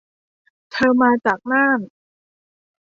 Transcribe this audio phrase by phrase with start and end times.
[0.71, 1.79] เธอมาจากน่าน